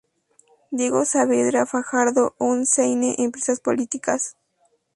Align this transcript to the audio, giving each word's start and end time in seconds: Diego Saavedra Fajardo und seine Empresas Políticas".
Diego 0.71 1.05
Saavedra 1.05 1.67
Fajardo 1.67 2.33
und 2.39 2.65
seine 2.67 3.15
Empresas 3.19 3.59
Políticas". 3.59 4.35